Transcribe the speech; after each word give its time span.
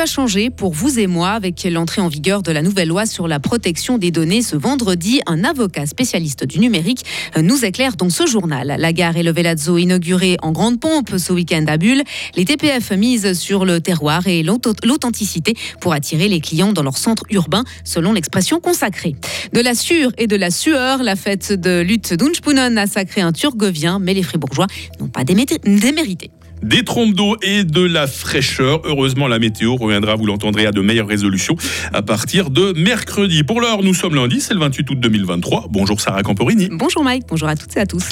va 0.00 0.06
changer 0.06 0.48
pour 0.48 0.72
vous 0.72 0.98
et 0.98 1.06
moi 1.06 1.32
avec 1.32 1.62
l'entrée 1.64 2.00
en 2.00 2.08
vigueur 2.08 2.42
de 2.42 2.50
la 2.50 2.62
nouvelle 2.62 2.88
loi 2.88 3.04
sur 3.04 3.28
la 3.28 3.38
protection 3.38 3.98
des 3.98 4.10
données 4.10 4.40
ce 4.40 4.56
vendredi 4.56 5.20
Un 5.26 5.44
avocat 5.44 5.84
spécialiste 5.84 6.46
du 6.46 6.58
numérique 6.58 7.04
nous 7.36 7.66
éclaire 7.66 7.96
dans 7.96 8.08
ce 8.08 8.26
journal. 8.26 8.76
La 8.78 8.92
gare 8.94 9.18
et 9.18 9.22
le 9.22 9.30
Velazzo 9.30 9.76
inaugurés 9.76 10.38
en 10.40 10.52
grande 10.52 10.80
pompe 10.80 11.18
ce 11.18 11.34
week-end 11.34 11.66
à 11.68 11.76
Bulle. 11.76 12.02
Les 12.34 12.46
TPF 12.46 12.92
misent 12.92 13.38
sur 13.38 13.66
le 13.66 13.82
terroir 13.82 14.26
et 14.26 14.42
l'authenticité 14.42 15.54
pour 15.82 15.92
attirer 15.92 16.28
les 16.28 16.40
clients 16.40 16.72
dans 16.72 16.82
leur 16.82 16.96
centre 16.96 17.24
urbain, 17.28 17.64
selon 17.84 18.14
l'expression 18.14 18.58
consacrée. 18.58 19.16
De 19.52 19.60
la 19.60 19.74
sûre 19.74 20.12
et 20.16 20.26
de 20.26 20.36
la 20.36 20.50
sueur, 20.50 21.02
la 21.02 21.14
fête 21.14 21.52
de 21.52 21.82
lutte 21.82 22.14
d'Unspunen 22.14 22.78
a 22.78 22.86
sacré 22.86 23.20
un 23.20 23.32
turgovien, 23.32 23.98
mais 23.98 24.14
les 24.14 24.22
fribourgeois 24.22 24.68
n'ont 24.98 25.08
pas 25.08 25.24
démérité. 25.24 26.30
Des 26.62 26.84
trompes 26.84 27.14
d'eau 27.14 27.36
et 27.42 27.64
de 27.64 27.82
la 27.82 28.06
fraîcheur. 28.06 28.82
Heureusement, 28.84 29.28
la 29.28 29.38
météo 29.38 29.76
reviendra, 29.76 30.14
vous 30.14 30.26
l'entendrez, 30.26 30.66
à 30.66 30.72
de 30.72 30.80
meilleures 30.80 31.08
résolutions 31.08 31.56
à 31.92 32.02
partir 32.02 32.50
de 32.50 32.72
mercredi. 32.72 33.42
Pour 33.42 33.60
l'heure, 33.60 33.82
nous 33.82 33.94
sommes 33.94 34.14
lundi, 34.14 34.40
c'est 34.40 34.54
le 34.54 34.60
28 34.60 34.90
août 34.90 35.00
2023. 35.00 35.66
Bonjour 35.70 36.00
Sarah 36.00 36.22
Camporini. 36.22 36.68
Bonjour 36.70 37.02
Mike, 37.02 37.24
bonjour 37.28 37.48
à 37.48 37.56
toutes 37.56 37.76
et 37.76 37.80
à 37.80 37.86
tous. 37.86 38.04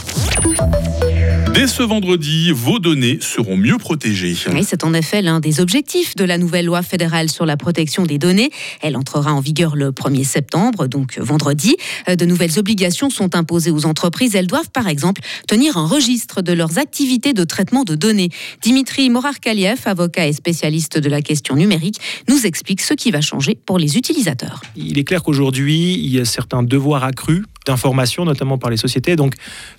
Dès 1.54 1.66
ce 1.66 1.82
vendredi, 1.82 2.52
vos 2.52 2.78
données 2.78 3.18
seront 3.20 3.56
mieux 3.56 3.78
protégées. 3.78 4.36
Oui, 4.52 4.64
c'est 4.64 4.84
en 4.84 4.92
effet 4.94 5.22
l'un 5.22 5.40
des 5.40 5.60
objectifs 5.60 6.14
de 6.14 6.24
la 6.24 6.38
nouvelle 6.38 6.66
loi 6.66 6.82
fédérale 6.82 7.28
sur 7.30 7.46
la 7.46 7.56
protection 7.56 8.04
des 8.04 8.18
données. 8.18 8.50
Elle 8.80 8.96
entrera 8.96 9.32
en 9.32 9.40
vigueur 9.40 9.74
le 9.74 9.90
1er 9.90 10.24
septembre, 10.24 10.86
donc 10.86 11.18
vendredi. 11.18 11.76
Euh, 12.08 12.16
de 12.16 12.24
nouvelles 12.24 12.58
obligations 12.58 13.10
sont 13.10 13.34
imposées 13.34 13.70
aux 13.70 13.86
entreprises. 13.86 14.34
Elles 14.34 14.46
doivent 14.46 14.70
par 14.70 14.88
exemple 14.88 15.22
tenir 15.46 15.76
un 15.76 15.86
registre 15.86 16.42
de 16.42 16.52
leurs 16.52 16.78
activités 16.78 17.32
de 17.32 17.44
traitement 17.44 17.84
de 17.84 17.94
données. 17.94 18.30
Dimitri 18.62 19.10
Morarkaliev, 19.10 19.80
avocat 19.86 20.26
et 20.26 20.32
spécialiste 20.32 20.98
de 20.98 21.08
la 21.08 21.22
question 21.22 21.56
numérique, 21.56 21.98
nous 22.28 22.46
explique 22.46 22.82
ce 22.82 22.94
qui 22.94 23.10
va 23.10 23.20
changer 23.20 23.58
pour 23.66 23.78
les 23.78 23.96
utilisateurs. 23.96 24.60
Il 24.76 24.98
est 24.98 25.04
clair 25.04 25.22
qu'aujourd'hui, 25.22 25.94
il 25.94 26.14
y 26.14 26.20
a 26.20 26.24
certains 26.24 26.62
devoirs 26.62 27.04
accrus 27.04 27.44
d'information, 27.68 28.24
notamment 28.24 28.58
par 28.58 28.70
les 28.70 28.76
sociétés. 28.76 29.14
Donc, 29.14 29.34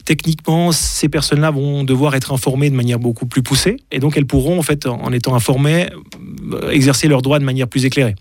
techniquement, 0.05 0.71
ces 0.71 1.09
personnes-là 1.09 1.51
vont 1.51 1.83
devoir 1.83 2.15
être 2.15 2.31
informées 2.31 2.69
de 2.69 2.75
manière 2.75 2.99
beaucoup 2.99 3.25
plus 3.25 3.43
poussée, 3.43 3.77
et 3.91 3.99
donc 3.99 4.15
elles 4.15 4.25
pourront, 4.25 4.57
en 4.57 4.61
fait, 4.61 4.85
en 4.85 5.11
étant 5.11 5.35
informées, 5.35 5.89
euh, 6.53 6.69
exercer 6.69 7.07
leurs 7.07 7.21
droits 7.21 7.39
de 7.39 7.43
manière 7.43 7.67
plus 7.67 7.85
éclairée. 7.85 8.15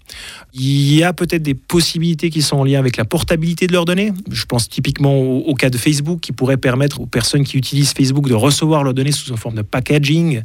Il 0.54 0.94
y 0.94 1.04
a 1.04 1.12
peut-être 1.12 1.42
des 1.42 1.54
possibilités 1.54 2.30
qui 2.30 2.42
sont 2.42 2.56
en 2.56 2.64
lien 2.64 2.78
avec 2.78 2.96
la 2.96 3.04
portabilité 3.04 3.66
de 3.66 3.72
leurs 3.72 3.84
données. 3.84 4.12
Je 4.30 4.44
pense 4.46 4.68
typiquement 4.68 5.16
au, 5.16 5.54
cas 5.54 5.70
de 5.70 5.78
Facebook, 5.78 6.20
qui 6.20 6.32
pourrait 6.32 6.56
permettre 6.56 7.00
aux 7.00 7.06
personnes 7.06 7.44
qui 7.44 7.56
utilisent 7.56 7.92
Facebook 7.92 8.28
de 8.28 8.34
recevoir 8.34 8.82
leurs 8.82 8.94
données 8.94 9.12
sous 9.12 9.30
une 9.30 9.36
forme 9.36 9.56
de 9.56 9.62
packaging, 9.62 10.42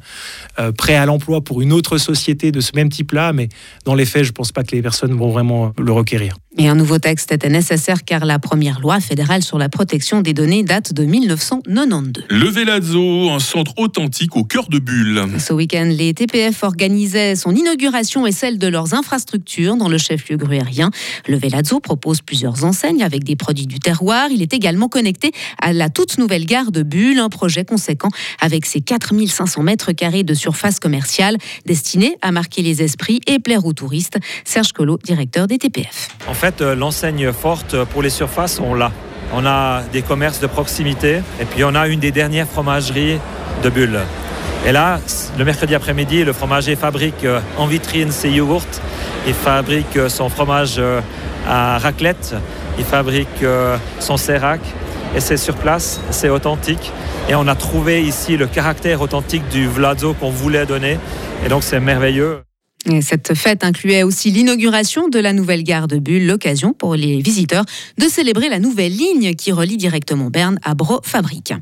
euh, 0.59 0.71
prêt 0.71 0.95
à 0.95 1.05
l'emploi 1.05 1.41
pour 1.41 1.61
une 1.61 1.73
autre 1.73 1.97
société 1.97 2.51
de 2.51 2.59
ce 2.59 2.71
même 2.75 2.89
type-là, 2.89 3.33
mais 3.33 3.49
dans 3.85 3.95
les 3.95 4.05
faits, 4.05 4.23
je 4.23 4.29
ne 4.29 4.33
pense 4.33 4.51
pas 4.51 4.63
que 4.63 4.75
les 4.75 4.81
personnes 4.81 5.13
vont 5.13 5.31
vraiment 5.31 5.73
le 5.77 5.91
requérir. 5.91 6.35
Et 6.59 6.68
un 6.68 6.76
nouveau 6.76 7.00
texte 7.00 7.32
était 7.32 7.50
nécessaire 7.50 8.04
car 8.04 8.26
la 8.26 8.38
première 8.38 8.80
loi 8.80 9.00
fédérale 9.00 9.42
sur 9.42 9.58
la 9.58 9.70
protection 9.70 10.22
des 10.22 10.34
données 10.34 10.62
date 10.62 10.94
de 10.94 11.04
1992. 11.04 12.26
Le 12.30 12.48
Velazzo, 12.48 13.32
un 13.32 13.40
centre 13.40 13.73
authentique 13.78 14.36
au 14.36 14.44
cœur 14.44 14.70
de 14.70 14.78
Bulle. 14.78 15.26
Ce 15.40 15.52
week-end, 15.52 15.90
les 15.90 16.14
TPF 16.14 16.62
organisaient 16.62 17.36
son 17.36 17.56
inauguration 17.56 18.28
et 18.28 18.31
celle 18.31 18.59
de 18.59 18.68
leurs 18.68 18.94
infrastructures 18.94 19.78
dans 19.78 19.90
le 19.90 19.98
chef-lieu 19.98 20.38
gruérien. 20.38 20.92
Le 21.28 21.38
Velazzo 21.38 21.80
propose 21.80 22.22
plusieurs 22.22 22.64
enseignes 22.66 23.02
avec 23.02 23.24
des 23.24 23.36
produits 23.36 23.66
du 23.66 23.80
terroir. 23.80 24.28
Il 24.30 24.44
est 24.44 24.54
également 24.54 24.90
connecté 24.90 25.31
à 25.59 25.74
la 25.74 25.90
toute 25.90 26.20
nouvelle 26.20 26.46
gare 26.46 26.72
de 26.72 26.84
Bulle, 26.84 27.18
un 27.18 27.30
projet 27.30 27.66
conséquent 27.66 28.09
avec 28.40 28.68
ses 28.68 28.81
4500 28.81 29.64
mètres 29.64 29.92
carrés 29.92 30.24
de 30.24 30.36
surface 30.36 30.80
commerciale 30.80 31.38
destiné 31.66 32.16
à 32.22 32.31
marquer 32.31 32.62
les 32.62 32.84
esprits 32.84 33.22
et 33.25 33.40
plaire 33.40 33.66
aux 33.66 33.74
touristes. 33.74 34.19
Serge 34.46 34.72
Collot, 34.72 35.00
directeur 35.03 35.47
des 35.47 35.58
TPF 35.58 36.09
fait, 36.44 36.62
euh, 36.62 36.76
l'enseigne 36.76 37.31
forte 37.31 37.86
pour 37.86 38.02
les 38.02 38.09
surfaces, 38.09 38.59
on 38.59 38.74
l'a. 38.74 38.92
On 39.34 39.46
a 39.46 39.81
des 39.94 40.02
commerces 40.02 40.42
de 40.42 40.48
proximité 40.48 41.22
et 41.40 41.46
puis 41.46 41.64
on 41.64 41.74
a 41.74 41.88
une 41.88 42.02
des 42.02 42.12
dernières 42.12 42.48
fromageries 42.48 43.18
de 43.64 43.70
Bulle. 43.70 44.00
Et 44.66 44.74
là, 44.74 45.00
le 45.38 45.46
mercredi 45.46 45.74
après-midi, 45.74 46.26
le 46.26 46.34
fromager 46.34 46.76
fabrique 46.76 47.24
euh, 47.24 47.40
en 47.58 47.66
vitrine 47.66 48.12
ses 48.12 48.30
yogourts, 48.30 48.76
il 49.26 49.34
fabrique 49.34 49.96
euh, 49.96 50.09
son 50.09 50.28
fromage 50.28 50.81
à 51.48 51.78
raclette, 51.78 52.36
il 52.78 52.84
fabrique 52.84 53.46
son 54.00 54.18
sérac 54.18 54.60
et 55.16 55.22
c'est 55.22 55.38
sur 55.38 55.56
place, 55.56 56.02
c'est 56.10 56.30
authentique. 56.30 56.92
Et 57.30 57.36
on 57.36 57.48
a 57.48 57.56
trouvé 57.56 58.02
ici 58.02 58.36
le 58.36 58.48
caractère 58.48 59.00
authentique 59.02 59.48
du 59.50 59.66
Vlazo 59.68 60.14
qu'on 60.14 60.30
voulait 60.30 60.66
donner. 60.66 60.98
Et 61.46 61.50
donc 61.50 61.64
c'est 61.64 61.80
merveilleux 61.80 62.44
cette 63.01 63.33
fête 63.33 63.63
incluait 63.63 64.03
aussi 64.03 64.29
l'inauguration 64.29 65.07
de 65.07 65.17
la 65.19 65.31
nouvelle 65.31 65.63
gare 65.63 65.88
de 65.88 65.97
Bulle, 65.97 66.25
l'occasion 66.25 66.73
pour 66.73 66.95
les 66.95 67.21
visiteurs 67.21 67.63
de 67.97 68.07
célébrer 68.09 68.49
la 68.49 68.59
nouvelle 68.59 68.91
ligne 68.91 69.35
qui 69.35 69.53
relie 69.53 69.77
directement 69.77 70.29
Berne 70.29 70.59
à 70.63 70.73
Bro 70.75 70.99
Fabrique. 71.03 71.53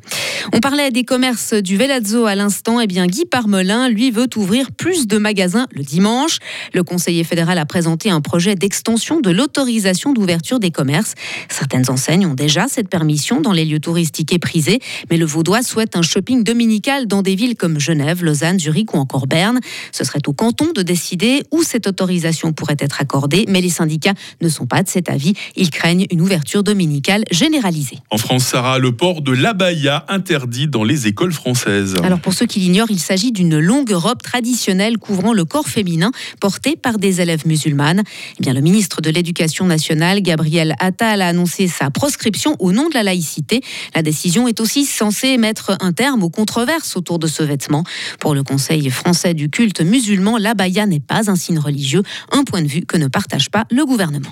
On 0.52 0.60
parlait 0.60 0.90
des 0.90 1.04
commerces 1.04 1.54
du 1.54 1.78
Velazzo 1.78 2.26
à 2.26 2.34
l'instant. 2.34 2.80
eh 2.80 2.88
bien, 2.88 3.06
Guy 3.06 3.26
Parmelin, 3.26 3.88
lui, 3.88 4.10
veut 4.10 4.28
ouvrir 4.36 4.72
plus 4.72 5.06
de 5.06 5.20
magasins 5.20 5.68
le 5.72 5.84
dimanche. 5.84 6.40
Le 6.74 6.84
conseiller 6.84 7.24
fédéral 7.24 7.60
a 7.60 7.66
présenté 7.66 8.10
un 8.10 8.22
projet 8.22 8.56
d'extension 8.56 9.20
de 9.20 9.30
l'autorisation 9.30 10.14
d'ouverture 10.14 10.60
des 10.60 10.72
commerces. 10.72 11.14
Certaines 11.50 11.90
enseignes 11.90 12.26
ont 12.26 12.34
déjà 12.34 12.68
cette 12.68 12.90
permission 12.90 13.42
dans 13.42 13.54
les 13.54 13.66
lieux 13.66 13.80
touristiques 13.80 14.34
et 14.34 14.40
prisés, 14.40 14.80
mais 15.12 15.18
le 15.18 15.26
Vaudois 15.26 15.62
souhaite 15.62 15.96
un 15.96 16.02
shopping 16.02 16.44
dominical 16.44 17.06
dans 17.06 17.22
des 17.22 17.36
villes 17.36 17.56
comme 17.56 17.80
Genève, 17.80 18.24
Lausanne, 18.24 18.60
Zurich 18.60 18.96
ou 18.96 18.98
encore 18.98 19.28
Berne. 19.28 19.60
Ce 19.92 20.04
serait 20.04 20.22
au 20.28 20.34
canton 20.34 20.72
de 20.74 20.82
décider 20.82 21.11
où 21.52 21.64
cette 21.64 21.88
autorisation 21.88 22.54
pourrait 22.54 22.78
être 22.80 23.02
accordée, 23.02 23.46
mais 23.48 23.62
les 23.62 23.70
syndicats 23.70 24.14
ne 24.42 24.50
sont 24.50 24.66
pas 24.66 24.84
de 24.84 24.90
cet 24.90 25.10
avis. 25.10 25.34
Ils 25.56 25.70
craignent 25.70 26.06
une 26.12 26.22
ouverture 26.22 26.64
dominicale 26.64 27.24
généralisée. 27.32 28.00
En 28.10 28.18
France, 28.18 28.46
Sarah, 28.46 28.80
le 28.80 28.92
port 28.92 29.22
de 29.22 29.32
l'abaya 29.32 30.06
interdit 30.08 30.68
dans 30.68 30.84
les 30.84 31.08
écoles 31.08 31.34
françaises. 31.34 31.96
Alors 32.04 32.20
pour 32.20 32.34
ceux 32.34 32.46
qui 32.46 32.60
l'ignorent, 32.60 32.92
il 32.92 33.00
s'agit 33.00 33.32
d'une 33.32 33.60
longue 33.60 33.92
robe 33.92 34.22
traditionnelle 34.22 34.98
couvrant 34.98 35.34
le 35.34 35.46
corps 35.46 35.68
féminin 35.68 36.12
portée 36.40 36.76
par 36.76 36.98
des 36.98 37.22
élèves 37.22 37.46
musulmanes. 37.46 38.04
Eh 38.40 38.44
bien, 38.44 38.54
le 38.54 38.62
ministre 38.62 39.02
de 39.02 39.10
l'Éducation 39.10 39.66
nationale, 39.66 40.22
Gabriel 40.22 40.76
Attal, 40.80 41.22
a 41.22 41.28
annoncé 41.28 41.68
sa 41.68 41.90
proscription 41.90 42.56
au 42.60 42.72
nom 42.72 42.90
de 42.90 42.94
la 42.94 43.04
laïcité. 43.04 43.62
La 43.96 44.02
décision 44.02 44.48
est 44.48 44.60
aussi 44.60 44.86
censée 44.86 45.38
mettre 45.38 45.78
un 45.82 45.92
terme 45.92 46.24
aux 46.24 46.30
controverses 46.30 46.96
autour 46.96 47.20
de 47.20 47.28
ce 47.28 47.44
vêtement. 47.44 47.84
Pour 48.20 48.34
le 48.34 48.44
Conseil 48.44 48.90
français 48.90 49.34
du 49.34 49.50
culte 49.50 49.82
musulman, 49.82 50.38
l'abaya 50.38 50.86
n'est 50.86 51.01
pas 51.02 51.30
un 51.30 51.36
signe 51.36 51.60
religieux, 51.60 52.04
un 52.32 52.44
point 52.44 52.62
de 52.62 52.68
vue 52.68 52.82
que 52.86 52.98
ne 52.98 53.08
partage 53.08 53.50
pas 53.50 53.66
le 53.72 53.86
gouvernement. 53.86 54.30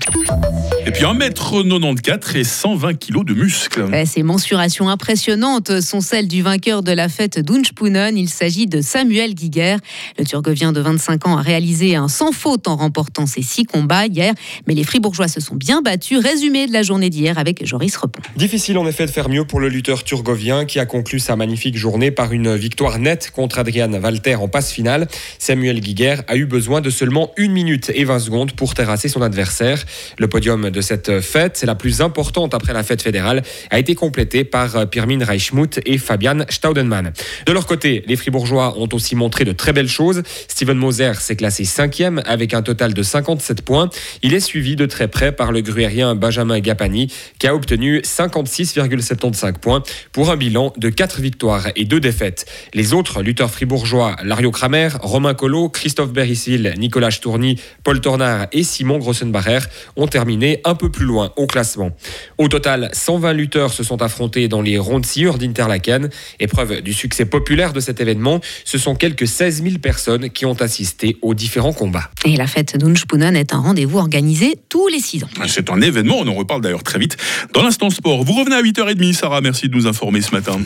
Et 0.86 0.92
puis 0.92 1.04
1m94 1.04 2.38
et 2.38 2.44
120 2.44 2.94
kg 2.96 3.26
de 3.26 3.34
muscles. 3.34 3.86
ces 4.06 4.24
mensurations 4.24 4.90
impressionnantes 4.90 5.82
sont 5.82 6.02
celles 6.02 6.28
du 6.28 6.42
vainqueur 6.42 6.84
de 6.84 6.92
la 6.92 7.10
fête 7.10 7.40
d'Unspunen. 7.40 8.18
Il 8.18 8.30
s'agit 8.30 8.68
de 8.68 8.82
Samuel 8.82 9.36
Guiguer. 9.36 9.78
Le 10.18 10.26
Turgovien 10.26 10.72
de 10.72 10.82
25 10.82 11.28
ans 11.28 11.38
a 11.38 11.42
réalisé 11.42 11.96
un 11.96 12.08
sans 12.08 12.32
faute 12.32 12.68
en 12.68 12.76
remportant 12.76 13.26
ses 13.26 13.42
six 13.42 13.66
combats 13.66 14.06
hier. 14.06 14.34
Mais 14.68 14.74
les 14.74 14.84
Fribourgeois 14.84 15.28
se 15.28 15.40
sont 15.40 15.56
bien 15.56 15.82
battus. 15.82 16.20
Résumé 16.20 16.68
de 16.68 16.74
la 16.74 16.84
journée 16.84 17.10
d'hier 17.10 17.38
avec 17.38 17.66
Joris 17.66 17.96
Repon. 17.98 18.22
Difficile 18.36 18.78
en 18.78 18.88
effet 18.88 19.06
de 19.06 19.12
faire 19.12 19.30
mieux 19.30 19.46
pour 19.46 19.60
le 19.60 19.70
lutteur 19.70 20.04
turgovien 20.04 20.66
qui 20.66 20.80
a 20.80 20.86
conclu 20.86 21.20
sa 21.20 21.36
magnifique 21.36 21.78
journée 21.78 22.12
par 22.12 22.32
une 22.34 22.56
victoire 22.56 23.00
nette 23.00 23.32
contre 23.32 23.60
Adrian 23.60 23.92
Walter 23.94 24.36
en 24.36 24.48
passe 24.48 24.72
finale. 24.72 25.08
Samuel 25.38 25.80
Guiguer 25.82 26.18
a 26.28 26.36
eu 26.36 26.46
besoin 26.46 26.59
besoin 26.60 26.82
de 26.82 26.90
seulement 26.90 27.32
1 27.38 27.48
minute 27.48 27.90
et 27.96 28.04
20 28.04 28.20
secondes 28.20 28.52
pour 28.52 28.74
terrasser 28.74 29.08
son 29.08 29.22
adversaire. 29.22 29.82
Le 30.18 30.28
podium 30.28 30.70
de 30.70 30.82
cette 30.82 31.22
fête, 31.22 31.56
c'est 31.56 31.66
la 31.66 31.74
plus 31.74 32.02
importante 32.02 32.54
après 32.54 32.74
la 32.74 32.84
fête 32.84 33.02
fédérale, 33.02 33.44
a 33.70 33.80
été 33.80 33.96
complété 33.96 34.44
par 34.44 34.90
Pirmin 34.90 35.24
Reichmuth 35.24 35.80
et 35.86 35.98
Fabian 35.98 36.40
Staudenmann. 36.50 37.14
De 37.46 37.54
leur 37.54 37.66
côté, 37.66 38.04
les 38.08 38.18
Fribourgeois 38.18 38.78
ont 38.78 38.90
aussi 38.92 39.16
montré 39.16 39.46
de 39.46 39.54
très 39.54 39.72
belles 39.72 39.88
choses. 39.88 40.22
Steven 40.50 40.78
Moser 40.78 41.14
s'est 41.22 41.38
classé 41.38 41.64
cinquième 41.64 42.22
avec 42.26 42.54
un 42.54 42.62
total 42.62 42.94
de 42.94 43.04
57 43.04 43.62
points. 43.62 43.90
Il 44.22 44.34
est 44.34 44.42
suivi 44.42 44.76
de 44.76 44.86
très 44.86 45.08
près 45.08 45.32
par 45.32 45.54
le 45.54 45.62
gruérien 45.62 46.14
Benjamin 46.14 46.60
Gapani 46.60 47.08
qui 47.40 47.48
a 47.48 47.56
obtenu 47.56 48.00
56,75 48.00 49.60
points 49.60 49.82
pour 50.12 50.30
un 50.30 50.36
bilan 50.36 50.74
de 50.76 50.90
4 50.90 51.22
victoires 51.22 51.68
et 51.78 51.86
2 51.86 52.02
défaites. 52.02 52.46
Les 52.74 52.92
autres 52.92 53.22
lutteurs 53.22 53.50
fribourgeois, 53.50 54.18
Lario 54.26 54.52
Kramer, 54.52 54.90
Romain 55.00 55.34
Collot, 55.34 55.70
Christophe 55.70 56.12
Berissi 56.12 56.49
Nicolas 56.58 57.12
Tourny, 57.12 57.60
Paul 57.84 58.02
Tornard 58.02 58.48
et 58.52 58.64
Simon 58.64 58.98
Grossenbacher 58.98 59.60
ont 59.96 60.08
terminé 60.08 60.62
un 60.66 60.76
peu 60.76 60.90
plus 60.90 61.06
loin 61.06 61.32
au 61.36 61.48
classement. 61.48 61.92
Au 62.38 62.48
total, 62.48 62.90
120 62.94 63.34
lutteurs 63.34 63.74
se 63.74 63.84
sont 63.84 64.02
affrontés 64.02 64.48
dans 64.48 64.62
les 64.62 64.78
rondes 64.78 65.06
d'Interlaken. 65.38 66.10
Épreuve 66.40 66.82
du 66.82 66.94
succès 66.94 67.26
populaire 67.26 67.74
de 67.74 67.80
cet 67.80 68.00
événement, 68.00 68.40
ce 68.64 68.78
sont 68.78 68.96
quelques 68.96 69.28
16 69.28 69.64
000 69.64 69.78
personnes 69.80 70.30
qui 70.30 70.46
ont 70.46 70.60
assisté 70.62 71.18
aux 71.22 71.34
différents 71.34 71.74
combats. 71.74 72.10
Et 72.26 72.36
la 72.36 72.48
fête 72.48 72.78
d'Unspunen 72.78 73.36
est 73.36 73.54
un 73.54 73.60
rendez-vous 73.60 73.98
organisé 73.98 74.56
tous 74.70 74.88
les 74.88 75.00
6 75.00 75.24
ans. 75.24 75.30
C'est 75.48 75.70
un 75.70 75.82
événement, 75.82 76.18
on 76.20 76.28
en 76.28 76.34
reparle 76.34 76.62
d'ailleurs 76.62 76.84
très 76.84 77.00
vite 77.00 77.18
dans 77.54 77.64
l'instant 77.64 77.90
sport. 77.90 78.24
Vous 78.24 78.34
revenez 78.34 78.56
à 78.56 78.62
8h30, 78.62 79.14
Sarah, 79.14 79.42
merci 79.42 79.70
de 79.70 79.76
nous 79.76 79.88
informer 79.88 80.22
ce 80.22 80.32
matin. 80.32 80.60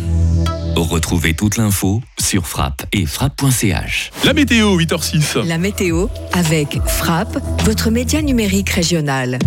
Retrouvez 0.76 1.36
toute 1.36 1.58
l'info 1.58 2.02
sur 2.20 2.48
frappe 2.48 2.84
et 2.92 3.06
frappe.ch. 3.06 4.12
La 4.26 4.34
météo, 4.34 4.76
8h06. 4.76 5.46
La 5.46 5.60
météo 5.60 6.08
avec 6.34 6.80
Frappe, 6.88 7.38
votre 7.64 7.92
média 7.92 8.24
numérique 8.24 8.70
régional. 8.70 9.38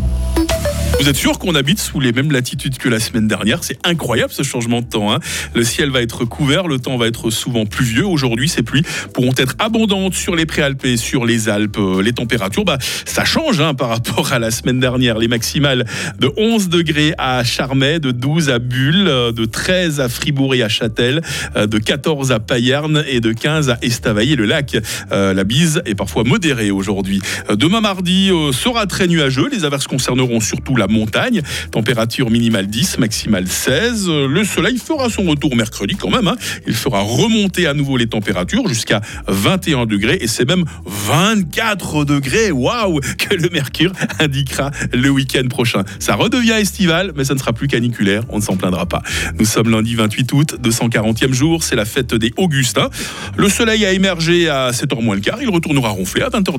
Vous 0.99 1.11
êtes 1.11 1.17
sûr 1.17 1.39
qu'on 1.39 1.55
habite 1.55 1.79
sous 1.79 2.01
les 2.01 2.11
mêmes 2.11 2.33
latitudes 2.33 2.79
que 2.79 2.89
la 2.89 2.99
semaine 2.99 3.29
dernière? 3.29 3.63
C'est 3.63 3.79
incroyable 3.87 4.33
ce 4.33 4.43
changement 4.43 4.81
de 4.81 4.87
temps. 4.87 5.13
hein. 5.13 5.21
Le 5.55 5.63
ciel 5.63 5.91
va 5.91 6.01
être 6.03 6.25
couvert, 6.25 6.67
le 6.67 6.79
temps 6.81 6.97
va 6.97 7.07
être 7.07 7.31
souvent 7.31 7.65
pluvieux. 7.67 8.07
Aujourd'hui, 8.07 8.49
ces 8.49 8.63
pluies 8.63 8.83
pourront 9.13 9.35
être 9.37 9.55
abondantes 9.61 10.15
sur 10.15 10.35
les 10.35 10.47
préalpes, 10.47 10.87
sur 10.97 11.25
les 11.27 11.49
Alpes. 11.49 11.77
Euh, 11.79 12.03
Les 12.03 12.13
températures, 12.13 12.65
bah, 12.65 12.79
ça 13.05 13.25
change 13.25 13.61
hein, 13.61 13.75
par 13.75 13.91
rapport 13.91 14.33
à 14.33 14.39
la 14.41 14.51
semaine 14.51 14.81
dernière. 14.81 15.19
Les 15.19 15.29
maximales 15.29 15.85
de 16.19 16.33
11 16.37 16.71
degrés 16.71 17.13
à 17.19 17.45
Charmey, 17.45 18.01
de 18.01 18.11
12 18.11 18.49
à 18.51 18.59
Bulle, 18.59 19.07
euh, 19.07 19.33
de 19.33 19.45
13 19.45 20.01
à 20.01 20.09
Fribourg 20.09 20.55
et 20.57 20.63
à 20.63 20.69
Châtel, 20.69 21.21
euh, 21.57 21.67
de 21.67 21.79
14 21.79 22.33
à 22.33 22.41
Payerne 22.41 23.05
et 23.07 23.21
de 23.21 23.33
15 23.33 23.69
à 23.71 23.79
Estavayer-le-Lac. 23.83 24.79
Euh, 25.13 25.35
la 25.35 25.45
bise 25.45 25.83
est 25.85 25.95
parfois 25.95 26.25
modérée 26.25 26.71
aujourd'hui. 26.73 27.21
Demain 27.51 27.81
mardi 27.83 28.31
sera 28.53 28.87
très 28.87 29.07
nuageux. 29.07 29.49
Les 29.53 29.65
averses 29.65 29.87
concerneront 29.87 30.41
surtout 30.41 30.75
la 30.75 30.86
montagne. 30.89 31.43
Température 31.71 32.31
minimale 32.31 32.67
10, 32.67 32.99
maximale 32.99 33.49
16. 33.49 34.07
Euh, 34.09 34.29
Le 34.29 34.45
soleil 34.45 34.79
fera 34.79 35.09
son 35.11 35.25
retour 35.25 35.57
mercredi 35.57 35.95
quand 35.97 36.11
même. 36.11 36.29
hein. 36.29 36.37
Il 36.67 36.75
fera 36.75 37.01
remonter 37.01 37.67
à 37.67 37.75
nouveau 37.75 37.97
les 37.97 38.07
températures 38.07 38.69
jusqu'à 38.69 39.01
21 39.27 39.87
degrés 39.87 40.19
et 40.21 40.27
c'est 40.27 40.47
même 40.47 40.65
24 40.85 42.05
degrés. 42.05 42.51
Waouh 42.51 43.01
Que 43.19 43.35
le 43.35 43.49
mercure 43.51 43.93
indiquera 44.19 44.71
le 44.93 45.09
week-end 45.11 45.47
prochain. 45.49 45.85
Ça 45.99 46.15
redevient 46.15 46.53
estival, 46.53 47.13
mais 47.17 47.25
ça 47.25 47.35
ne 47.35 47.39
sera 47.39 47.53
plus 47.53 47.69
caniculaire. 47.69 48.23
On 48.29 48.37
ne 48.39 48.43
s'en 48.43 48.57
plaindra 48.57 48.87
pas. 48.87 49.03
Nous 49.39 49.45
sommes 49.45 49.71
lundi 49.71 49.95
28 49.95 50.33
août, 50.33 50.57
240e 50.63 51.33
jour. 51.33 51.63
C'est 51.63 51.77
la 51.77 51.85
fête 51.85 52.15
des 52.15 52.33
Augustins. 52.37 52.91
Le 53.37 53.49
soleil 53.49 53.85
a 53.85 53.93
émergé 53.93 54.49
à 54.49 54.71
7h 54.71 55.03
moins 55.03 55.15
le 55.15 55.21
quart. 55.21 55.39
Il 55.43 55.49
retournera 55.49 55.89
ronfler 55.91 56.23
à 56.23 56.29
20h. 56.29 56.55